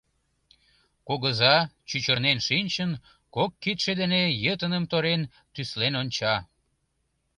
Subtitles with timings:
[1.07, 1.55] Кугыза
[1.89, 2.91] чӱчырнен шинчын,
[3.35, 5.21] кок кидше дене йытыным торен,
[5.53, 6.35] тӱслен онча...